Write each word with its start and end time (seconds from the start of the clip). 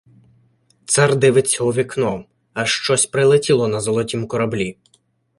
Цар 0.93 1.15
дивиться 1.15 1.63
у 1.63 1.71
вікно— 1.73 2.25
аж 2.53 2.69
щось 2.71 3.05
прилетіло 3.05 3.67
на 3.67 3.79
золотім 3.81 4.27
кораблі. 4.27 4.77